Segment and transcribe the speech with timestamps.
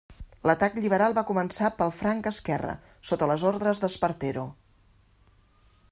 [0.49, 2.73] L'atac liberal va començar pel flanc esquerre
[3.11, 4.47] sota les ordes d'Espartero.